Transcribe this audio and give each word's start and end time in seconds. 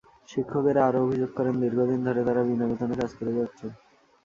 শিক্ষকেরা 0.29 0.81
আরও 0.87 0.99
অভিযোগ 1.05 1.31
করেন, 1.37 1.55
দীর্ঘদিন 1.63 1.99
ধরে 2.07 2.21
তাঁরা 2.27 2.43
বিনা 2.47 2.65
বেতনে 2.69 2.95
কাজ 3.01 3.11
করে 3.17 3.31
যাচ্ছেন। 3.37 3.69